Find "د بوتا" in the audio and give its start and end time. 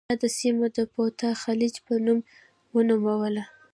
0.77-1.29